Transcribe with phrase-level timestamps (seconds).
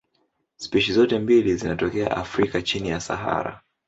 [0.55, 3.61] Spishi zote mbili zinatokea Afrika chini ya Sahara.